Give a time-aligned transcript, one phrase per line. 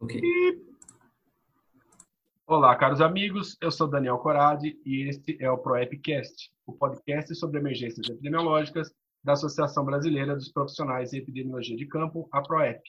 [0.00, 0.20] Ok.
[2.46, 3.56] Olá, caros amigos.
[3.60, 9.32] Eu sou Daniel Coradi e este é o ProEpcast, o podcast sobre emergências epidemiológicas da
[9.32, 12.80] Associação Brasileira dos Profissionais em Epidemiologia de Campo, a ProEP,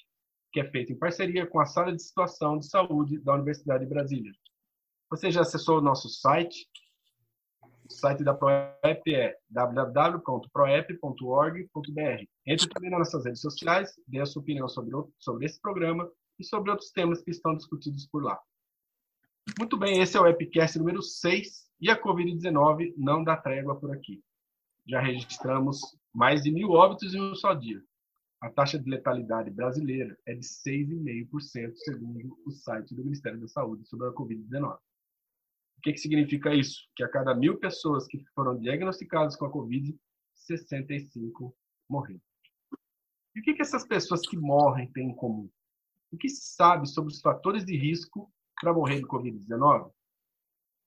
[0.54, 3.90] que é feita em parceria com a Sala de Situação de Saúde da Universidade de
[3.90, 4.32] Brasília.
[5.10, 6.68] Você já acessou o nosso site?
[7.90, 12.24] O site da ProEP é www.proep.org.br.
[12.46, 16.08] Entre também nas nossas redes sociais, dê a sua opinião sobre, sobre esse programa
[16.40, 18.40] e sobre outros temas que estão discutidos por lá.
[19.58, 23.92] Muito bem, esse é o Epicast número 6 e a Covid-19 não dá trégua por
[23.92, 24.24] aqui.
[24.88, 25.80] Já registramos
[26.14, 27.84] mais de mil óbitos em um só dia.
[28.42, 33.86] A taxa de letalidade brasileira é de 6,5%, segundo o site do Ministério da Saúde
[33.86, 34.76] sobre a Covid-19.
[34.76, 36.88] O que, que significa isso?
[36.96, 39.98] Que a cada mil pessoas que foram diagnosticadas com a Covid,
[40.36, 41.56] 65
[41.90, 42.22] morreram.
[43.36, 45.50] E o que, que essas pessoas que morrem têm em comum?
[46.12, 49.92] O que se sabe sobre os fatores de risco para morrer de Covid-19?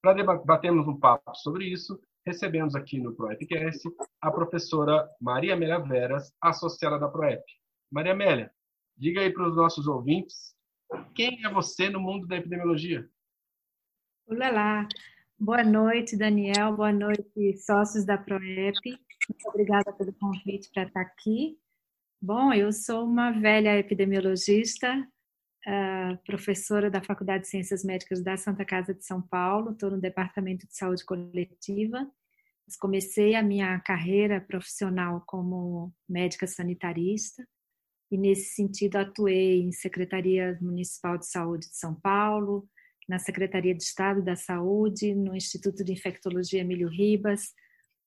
[0.03, 3.89] Para debatermos um papo sobre isso, recebemos aqui no ProEpcast
[4.21, 7.43] a professora Maria Amélia Veras, associada da ProEp.
[7.91, 8.53] Maria Amélia,
[8.97, 10.53] diga aí para os nossos ouvintes
[11.15, 13.09] quem é você no mundo da epidemiologia?
[14.27, 14.87] Olá,
[15.39, 18.79] boa noite, Daniel, boa noite, sócios da ProEP.
[19.29, 21.59] Muito obrigada pelo convite para estar aqui.
[22.21, 25.09] Bom, eu sou uma velha epidemiologista,
[25.67, 30.01] uh, professora da Faculdade de Ciências Médicas da Santa Casa de São Paulo, estou no
[30.01, 32.11] Departamento de Saúde Coletiva.
[32.81, 37.47] Comecei a minha carreira profissional como médica sanitarista
[38.11, 42.67] e, nesse sentido, atuei em Secretaria Municipal de Saúde de São Paulo,
[43.09, 47.53] na Secretaria de Estado da Saúde, no Instituto de Infectologia Emílio Ribas,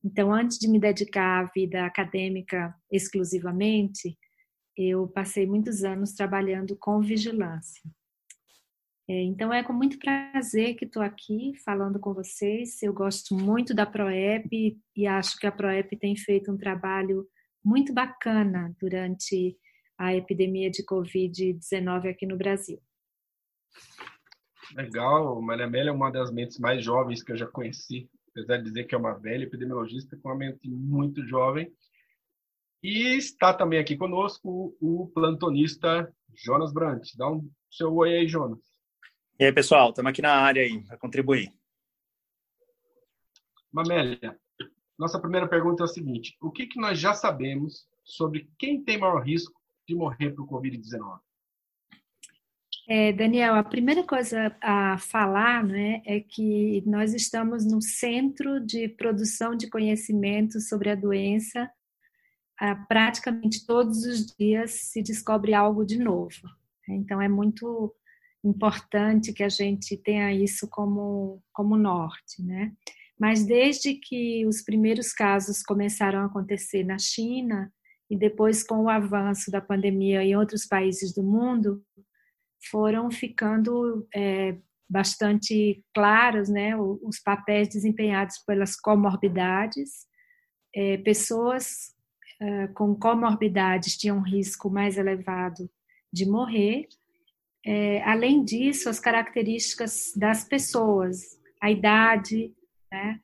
[0.05, 4.15] então, antes de me dedicar à vida acadêmica exclusivamente,
[4.77, 7.81] eu passei muitos anos trabalhando com vigilância.
[9.07, 12.81] É, então, é com muito prazer que estou aqui falando com vocês.
[12.81, 17.27] Eu gosto muito da ProEP e acho que a ProEP tem feito um trabalho
[17.63, 19.57] muito bacana durante
[19.97, 22.81] a epidemia de Covid-19 aqui no Brasil.
[24.75, 28.63] Legal, Maria Amélia é uma das mentes mais jovens que eu já conheci apesar de
[28.63, 31.71] dizer que é uma velha epidemiologista com uma mente muito jovem.
[32.87, 37.17] E está também aqui conosco o plantonista Jonas Brandt.
[37.17, 38.59] Dá um seu oi aí, Jonas.
[39.39, 41.51] E aí, pessoal, estamos aqui na área aí para contribuir.
[43.73, 44.39] Mamélia,
[44.99, 48.99] nossa primeira pergunta é o seguinte: o que, que nós já sabemos sobre quem tem
[48.99, 51.19] maior risco de morrer por Covid-19?
[52.87, 58.87] É, Daniel, a primeira coisa a falar né, é que nós estamos no centro de
[58.89, 61.67] produção de conhecimento sobre a doença.
[62.87, 66.41] Praticamente todos os dias se descobre algo de novo.
[66.87, 67.93] Então, é muito
[68.43, 72.41] importante que a gente tenha isso como, como norte.
[72.41, 72.71] Né?
[73.19, 77.71] Mas desde que os primeiros casos começaram a acontecer na China,
[78.09, 81.83] e depois com o avanço da pandemia em outros países do mundo,
[82.69, 84.57] foram ficando é,
[84.89, 90.05] bastante claros né, os papéis desempenhados pelas comorbidades.
[90.73, 91.94] É, pessoas
[92.39, 95.69] é, com comorbidades tinham um risco mais elevado
[96.11, 96.87] de morrer.
[97.65, 102.53] É, além disso, as características das pessoas, a idade,
[102.91, 103.19] né,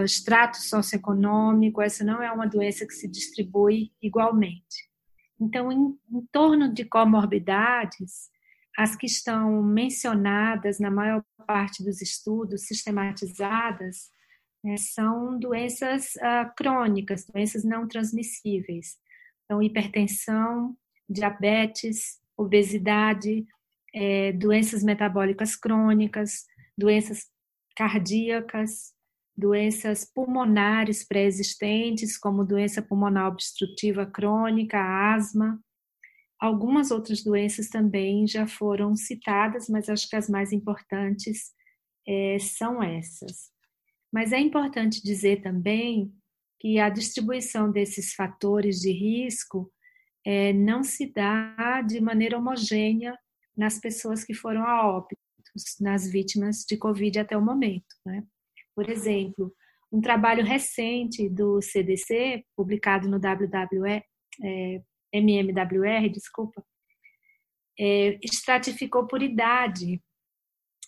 [0.00, 4.90] o extrato socioeconômico, essa não é uma doença que se distribui igualmente.
[5.40, 8.30] Então, em, em torno de comorbidades,
[8.76, 14.10] as que estão mencionadas na maior parte dos estudos sistematizadas
[14.64, 18.96] né, são doenças uh, crônicas, doenças não transmissíveis.
[19.44, 20.74] Então, hipertensão,
[21.08, 23.46] diabetes, obesidade,
[23.94, 27.28] é, doenças metabólicas crônicas, doenças
[27.76, 28.94] cardíacas,
[29.36, 35.60] doenças pulmonares pré-existentes, como doença pulmonar obstrutiva crônica, asma,
[36.44, 41.52] Algumas outras doenças também já foram citadas, mas acho que as mais importantes
[42.06, 43.50] é, são essas.
[44.14, 46.14] Mas é importante dizer também
[46.60, 49.72] que a distribuição desses fatores de risco
[50.24, 53.18] é, não se dá de maneira homogênea
[53.56, 55.18] nas pessoas que foram a óbitos,
[55.80, 57.92] nas vítimas de Covid até o momento.
[58.06, 58.22] Né?
[58.72, 59.52] Por exemplo,
[59.90, 64.00] um trabalho recente do CDC, publicado no WWE,
[64.44, 64.82] é,
[65.12, 66.64] MMWR, desculpa,
[67.76, 70.00] é, estratificou por idade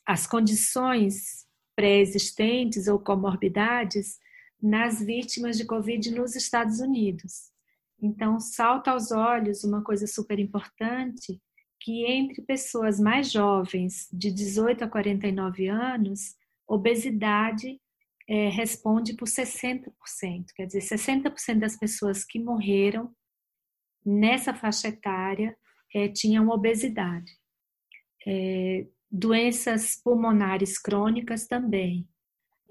[0.06, 1.45] as condições
[1.76, 4.18] pré-existentes ou comorbidades
[4.60, 7.52] nas vítimas de Covid nos Estados Unidos.
[8.00, 11.40] Então, salta aos olhos uma coisa super importante,
[11.80, 16.34] que entre pessoas mais jovens, de 18 a 49 anos,
[16.66, 17.80] obesidade
[18.28, 19.92] é, responde por 60%.
[20.54, 23.14] Quer dizer, 60% das pessoas que morreram
[24.04, 25.56] nessa faixa etária
[25.94, 27.32] é, tinham obesidade.
[28.26, 32.08] É, doenças pulmonares crônicas também.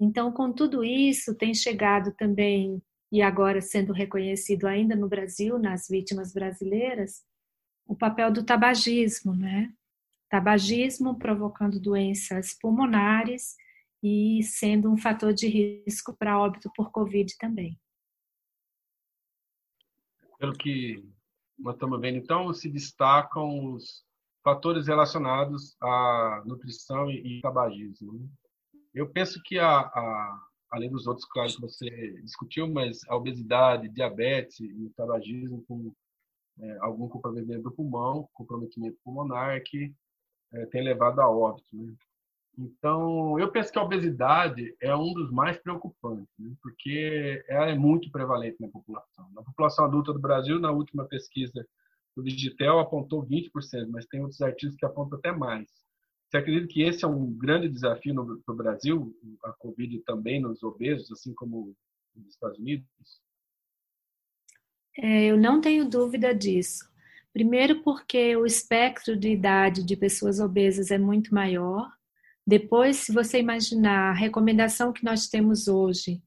[0.00, 5.88] Então, com tudo isso, tem chegado também, e agora sendo reconhecido ainda no Brasil, nas
[5.88, 7.24] vítimas brasileiras,
[7.86, 9.72] o papel do tabagismo, né?
[10.28, 13.56] Tabagismo provocando doenças pulmonares
[14.02, 17.78] e sendo um fator de risco para óbito por Covid também.
[20.38, 21.02] Pelo que
[21.58, 24.05] nós estamos vendo, então, se destacam os
[24.46, 28.12] fatores relacionados à nutrição e, tabagismo.
[28.12, 28.28] Né?
[28.94, 30.40] Eu penso que, a, a,
[30.70, 31.90] além dos outros, claro, que você
[32.22, 35.92] discutiu, mas a obesidade, diabetes e tabagismo com
[36.60, 39.92] é, algum comprometimento do pulmão, comprometimento pulmonar, que
[40.52, 41.66] é, tem levado a óbito.
[41.72, 41.92] Né?
[42.56, 46.54] Então, eu penso que a obesidade é um dos mais preocupantes, né?
[46.62, 49.28] porque ela é muito prevalente na população.
[49.32, 51.66] Na população adulta do Brasil, na última pesquisa
[52.16, 53.50] do Digitel, apontou 20%,
[53.90, 55.68] mas tem outros artigos que apontam até mais.
[56.28, 59.14] Você acredita que esse é um grande desafio no, no Brasil,
[59.44, 61.76] a Covid também nos obesos, assim como
[62.14, 62.86] nos Estados Unidos?
[64.98, 66.88] É, eu não tenho dúvida disso.
[67.32, 71.86] Primeiro, porque o espectro de idade de pessoas obesas é muito maior.
[72.46, 76.22] Depois, se você imaginar a recomendação que nós temos hoje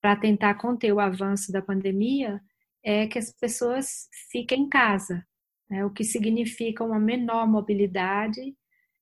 [0.00, 2.42] para tentar conter o avanço da pandemia,
[2.86, 5.26] é que as pessoas fiquem em casa,
[5.68, 5.84] né?
[5.84, 8.54] o que significa uma menor mobilidade,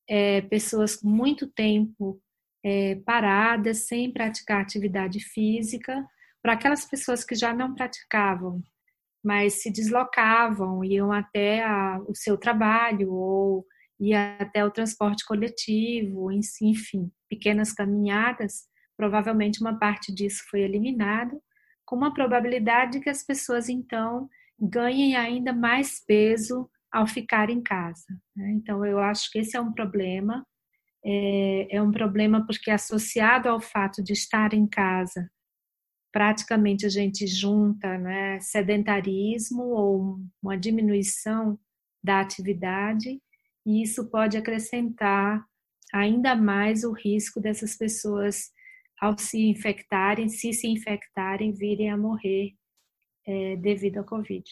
[0.08, 2.18] é, pessoas com muito tempo
[2.64, 6.02] é, paradas, sem praticar atividade física.
[6.42, 8.62] Para aquelas pessoas que já não praticavam,
[9.22, 13.66] mas se deslocavam, iam até a, o seu trabalho ou
[14.00, 18.64] e até o transporte coletivo, enfim, pequenas caminhadas,
[18.96, 21.40] provavelmente uma parte disso foi eliminado,
[21.84, 24.28] com uma probabilidade que as pessoas então
[24.58, 28.06] ganhem ainda mais peso ao ficar em casa.
[28.36, 28.52] Né?
[28.52, 30.46] Então, eu acho que esse é um problema.
[31.04, 35.28] É, é um problema porque, associado ao fato de estar em casa,
[36.12, 41.58] praticamente a gente junta né, sedentarismo ou uma diminuição
[42.02, 43.20] da atividade
[43.66, 45.44] e isso pode acrescentar
[45.92, 48.50] ainda mais o risco dessas pessoas,
[49.04, 52.54] ao se infectarem, se se infectarem, virem a morrer
[53.26, 54.44] é, devido à Covid.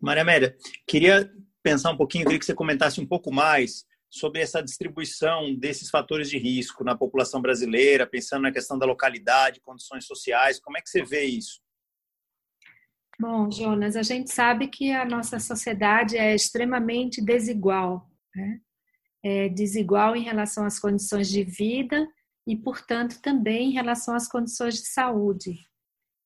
[0.00, 0.56] Maria Amélia,
[0.86, 1.32] queria
[1.62, 6.28] pensar um pouquinho, queria que você comentasse um pouco mais sobre essa distribuição desses fatores
[6.28, 10.90] de risco na população brasileira, pensando na questão da localidade, condições sociais, como é que
[10.90, 11.60] você vê isso?
[13.18, 18.60] Bom, Jonas, a gente sabe que a nossa sociedade é extremamente desigual, né?
[19.24, 22.06] É desigual em relação às condições de vida
[22.46, 25.66] e, portanto, também em relação às condições de saúde.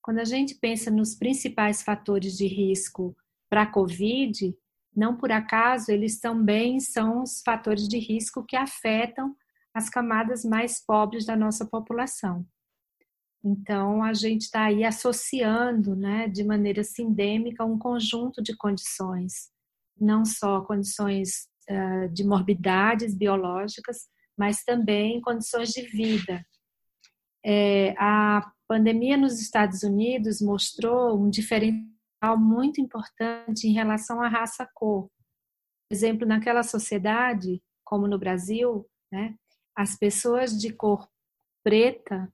[0.03, 3.17] Quando a gente pensa nos principais fatores de risco
[3.49, 4.57] para a Covid,
[4.95, 9.37] não por acaso eles também são os fatores de risco que afetam
[9.73, 12.45] as camadas mais pobres da nossa população.
[13.45, 19.51] Então, a gente está aí associando, né, de maneira sindêmica, um conjunto de condições,
[19.99, 24.09] não só condições uh, de morbidades biológicas,
[24.39, 26.45] mas também condições de vida.
[27.45, 35.05] É, a pandemia nos Estados Unidos mostrou um diferencial muito importante em relação à raça-cor.
[35.89, 39.35] Por exemplo, naquela sociedade, como no Brasil, né,
[39.75, 41.09] as pessoas de cor
[41.65, 42.33] preta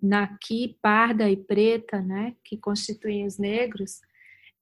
[0.00, 4.00] naqui, parda e preta, né, que constituem os negros,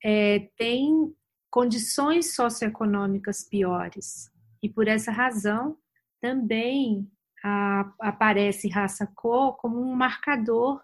[0.03, 1.15] é, têm
[1.51, 4.31] condições socioeconômicas piores.
[4.63, 5.77] E por essa razão,
[6.25, 7.07] também
[7.45, 10.81] a, aparece raça-cor como um marcador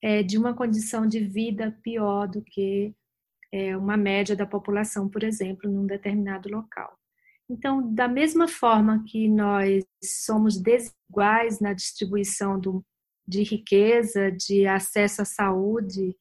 [0.00, 2.94] é, de uma condição de vida pior do que
[3.52, 6.96] é, uma média da população, por exemplo, num determinado local.
[7.50, 12.84] Então, da mesma forma que nós somos desiguais na distribuição do,
[13.26, 16.16] de riqueza, de acesso à saúde,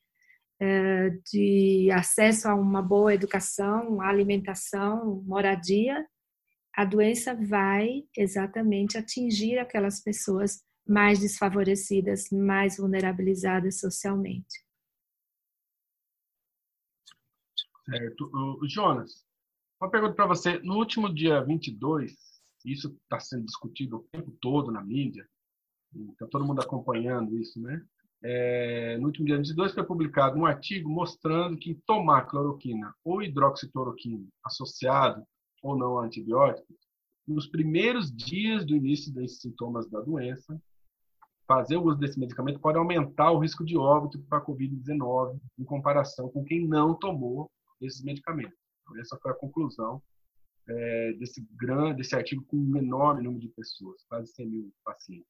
[0.59, 6.03] é, de acesso a uma boa educação, alimentação, moradia,
[6.79, 14.63] a doença vai exatamente atingir aquelas pessoas mais desfavorecidas, mais vulnerabilizadas socialmente.
[17.83, 18.31] Certo.
[18.65, 19.25] Jonas,
[19.81, 20.59] uma pergunta para você.
[20.59, 22.13] No último dia 22,
[22.63, 25.27] isso está sendo discutido o tempo todo na mídia,
[26.11, 27.83] Está todo mundo acompanhando isso, né?
[28.23, 34.27] é, no último dia 22 foi publicado um artigo mostrando que tomar cloroquina ou hidroxicloroquina
[34.45, 35.25] associado
[35.61, 36.77] ou não a antibióticos,
[37.27, 40.59] nos primeiros dias do início dos sintomas da doença,
[41.47, 45.63] fazer o uso desse medicamento pode aumentar o risco de óbito para a Covid-19 em
[45.63, 47.49] comparação com quem não tomou
[47.81, 48.57] esses medicamentos.
[48.83, 50.01] Então, essa foi a conclusão
[50.67, 55.27] é, desse grande, desse artigo com um enorme número de pessoas, quase 100 mil pacientes.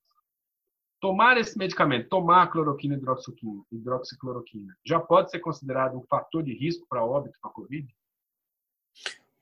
[0.99, 6.85] Tomar esse medicamento, tomar cloroquina hidroxicloroquina, hidroxicloroquina, já pode ser considerado um fator de risco
[6.89, 7.87] para óbito para a Covid?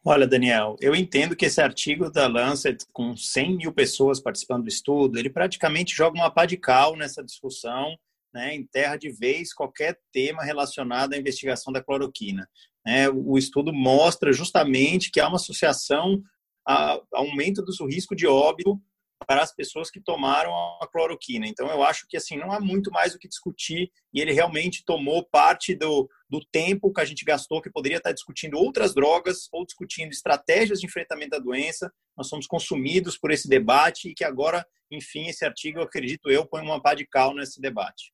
[0.09, 4.69] Olha, Daniel, eu entendo que esse artigo da Lancet, com 100 mil pessoas participando do
[4.69, 7.93] estudo, ele praticamente joga uma pá de cal nessa discussão,
[8.33, 12.47] né, enterra de vez qualquer tema relacionado à investigação da cloroquina.
[12.85, 13.09] Né?
[13.09, 16.23] O estudo mostra justamente que há uma associação
[16.65, 18.81] a aumento do risco de óbito
[19.25, 21.47] para as pessoas que tomaram a cloroquina.
[21.47, 24.85] Então, eu acho que assim não há muito mais o que discutir e ele realmente
[24.85, 29.47] tomou parte do, do tempo que a gente gastou, que poderia estar discutindo outras drogas
[29.51, 31.91] ou discutindo estratégias de enfrentamento da doença.
[32.15, 36.61] Nós somos consumidos por esse debate e que agora, enfim, esse artigo, acredito eu, põe
[36.61, 38.13] uma pá de cal nesse debate.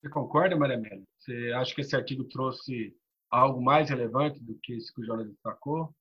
[0.00, 1.02] Você concorda, Maria Amélia?
[1.18, 2.94] Você acha que esse artigo trouxe
[3.30, 5.92] algo mais relevante do que isso que o Jonas destacou?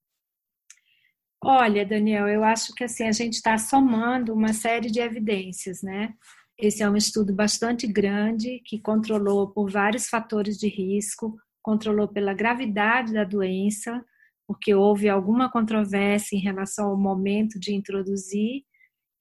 [1.49, 6.13] Olha, Daniel, eu acho que assim a gente está somando uma série de evidências, né?
[6.59, 12.33] Esse é um estudo bastante grande que controlou por vários fatores de risco, controlou pela
[12.33, 14.03] gravidade da doença,
[14.45, 18.63] porque houve alguma controvérsia em relação ao momento de introduzir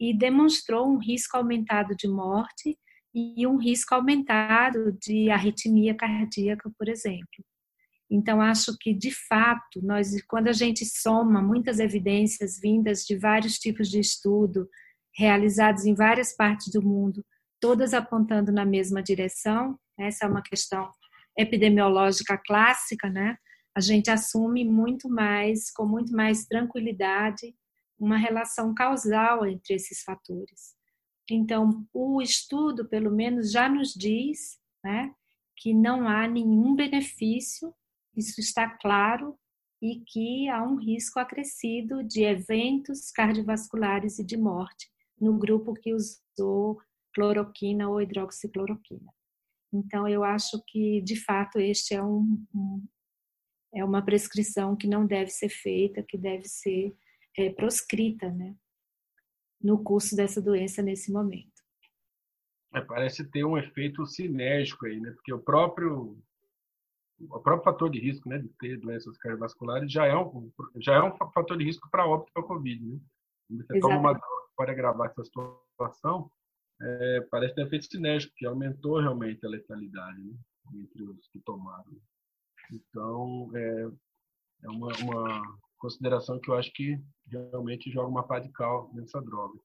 [0.01, 2.77] e demonstrou um risco aumentado de morte
[3.15, 7.46] e um risco aumentado de arritmia cardíaca, por exemplo.
[8.11, 13.59] Então, acho que, de fato, nós, quando a gente soma muitas evidências vindas de vários
[13.59, 14.69] tipos de estudo,
[15.17, 17.25] realizados em várias partes do mundo,
[17.61, 20.89] todas apontando na mesma direção, essa é uma questão
[21.37, 23.37] epidemiológica clássica, né?
[23.75, 27.55] A gente assume muito mais, com muito mais tranquilidade,
[27.99, 30.77] uma relação causal entre esses fatores.
[31.31, 35.13] Então, o estudo, pelo menos, já nos diz né,
[35.57, 37.75] que não há nenhum benefício
[38.17, 39.37] isso está claro
[39.83, 44.89] e que há um risco acrescido de eventos cardiovasculares e de morte
[45.21, 46.79] no grupo que usou
[47.15, 49.11] cloroquina ou hidroxicloroquina.
[49.73, 52.87] Então, eu acho que, de fato, este é, um, um
[53.75, 56.95] é uma prescrição que não deve ser feita, que deve ser
[57.37, 58.55] é, proscrita né,
[59.61, 61.57] no curso dessa doença nesse momento.
[62.75, 65.11] É, parece ter um efeito sinérgico aí, né?
[65.13, 66.19] Porque o próprio
[67.21, 71.03] o próprio fator de risco né, de ter doenças cardiovasculares já é um, já é
[71.03, 72.85] um fator de risco para óbito para Covid.
[72.85, 72.99] Né?
[73.51, 76.31] Você toma uma droga pode agravar essa situação,
[76.81, 80.35] é, parece ter efeito sinérgico, que aumentou realmente a letalidade né,
[80.75, 82.01] entre os que tomaram.
[82.73, 83.89] Então, é,
[84.65, 86.99] é uma, uma, consideração que eu acho que
[87.31, 89.61] realmente joga uma pá de cal nessa droga.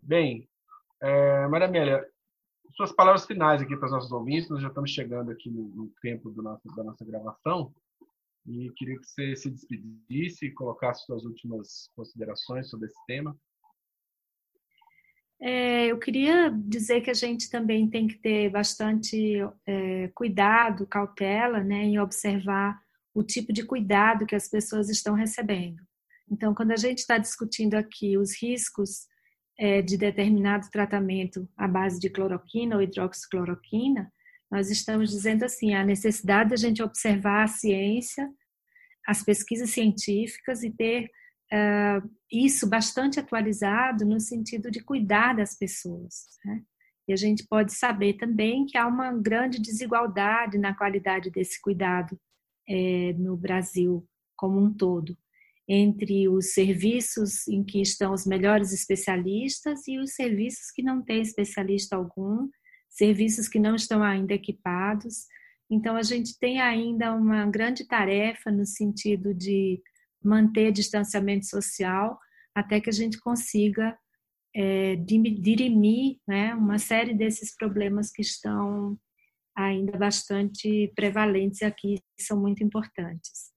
[0.00, 0.48] Bem,
[1.02, 2.08] é, Maria Amélia,
[2.76, 4.48] suas palavras finais aqui para os nossos ouvintes.
[4.48, 7.72] Nós já estamos chegando aqui no, no tempo nosso, da nossa gravação.
[8.46, 13.36] E queria que você se despedisse e colocasse suas últimas considerações sobre esse tema.
[15.42, 21.64] É, eu queria dizer que a gente também tem que ter bastante é, cuidado, cautela,
[21.64, 22.78] né, em observar
[23.14, 25.82] o tipo de cuidado que as pessoas estão recebendo.
[26.30, 29.06] Então, quando a gente está discutindo aqui os riscos
[29.60, 34.10] é, de determinado tratamento à base de cloroquina ou hidroxicloroquina,
[34.50, 38.26] nós estamos dizendo assim, a necessidade da gente observar a ciência,
[39.06, 41.10] as pesquisas científicas e ter
[41.52, 46.38] uh, isso bastante atualizado no sentido de cuidar das pessoas.
[46.42, 46.62] Né?
[47.06, 52.18] E a gente pode saber também que há uma grande desigualdade na qualidade desse cuidado
[52.66, 55.14] é, no Brasil como um todo
[55.72, 61.22] entre os serviços em que estão os melhores especialistas e os serviços que não têm
[61.22, 62.48] especialista algum,
[62.88, 65.26] serviços que não estão ainda equipados.
[65.70, 69.80] Então, a gente tem ainda uma grande tarefa no sentido de
[70.20, 72.18] manter distanciamento social
[72.52, 73.96] até que a gente consiga
[74.52, 78.98] é, dirimir né, uma série desses problemas que estão
[79.56, 83.49] ainda bastante prevalentes aqui, são muito importantes.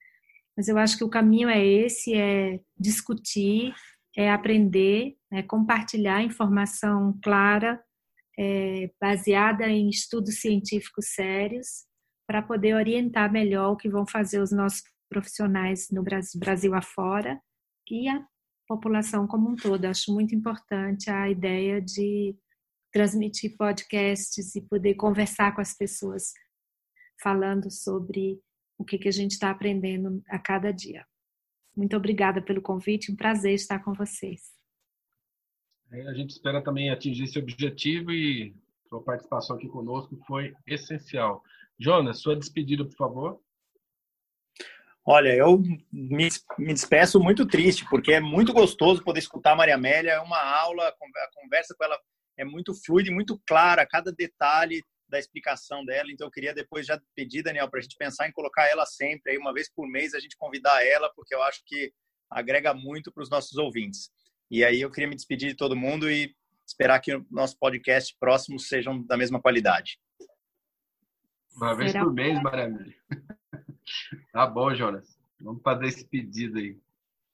[0.55, 3.73] Mas eu acho que o caminho é esse, é discutir,
[4.15, 7.83] é aprender, é compartilhar informação clara,
[8.37, 11.85] é, baseada em estudos científicos sérios,
[12.27, 17.39] para poder orientar melhor o que vão fazer os nossos profissionais no Brasil, Brasil afora
[17.89, 18.25] e a
[18.67, 19.85] população como um todo.
[19.85, 22.35] acho muito importante a ideia de
[22.91, 26.31] transmitir podcasts e poder conversar com as pessoas,
[27.21, 28.39] falando sobre
[28.77, 31.05] o que, que a gente está aprendendo a cada dia.
[31.75, 34.53] Muito obrigada pelo convite, um prazer estar com vocês.
[35.91, 38.55] É, a gente espera também atingir esse objetivo e
[38.87, 41.43] sua participação aqui conosco foi essencial.
[41.79, 43.41] Jonas, sua despedida, por favor.
[45.05, 45.59] Olha, eu
[45.91, 50.19] me, me despeço muito triste, porque é muito gostoso poder escutar a Maria Amélia, é
[50.19, 51.99] uma aula, a conversa com ela
[52.37, 56.11] é muito fluida e muito clara, cada detalhe da explicação dela.
[56.11, 59.31] Então, eu queria depois já pedir, Daniel, para a gente pensar em colocar ela sempre,
[59.31, 61.93] aí uma vez por mês, a gente convidar ela, porque eu acho que
[62.29, 64.09] agrega muito para os nossos ouvintes.
[64.49, 68.15] E aí eu queria me despedir de todo mundo e esperar que o nosso podcast
[68.19, 69.99] próximo sejam da mesma qualidade.
[71.55, 72.95] Uma vez por mês, maravilha.
[74.33, 75.15] tá bom, Jonas.
[75.39, 76.75] Vamos fazer esse pedido aí.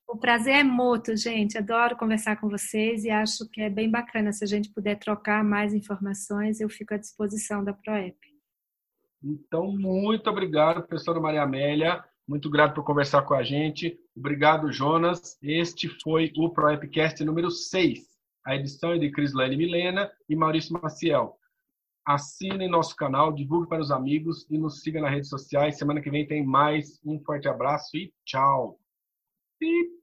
[0.10, 1.56] O prazer é mútuo, gente.
[1.56, 5.44] Adoro conversar com vocês e acho que é bem bacana se a gente puder trocar
[5.44, 6.60] mais informações.
[6.60, 8.18] Eu fico à disposição da ProEP.
[9.24, 12.04] Então, muito obrigado, professora Maria Amélia.
[12.28, 14.00] Muito grato por conversar com a gente.
[14.18, 15.38] Obrigado, Jonas.
[15.44, 18.00] Este foi o ProEpcast número 6.
[18.48, 21.38] A edição é de Crislane Milena e Maurício Maciel.
[22.04, 25.78] Assine nosso canal, divulgue para os amigos e nos siga nas redes sociais.
[25.78, 27.00] Semana que vem tem mais.
[27.06, 28.80] Um forte abraço e tchau.
[29.60, 29.99] Beep.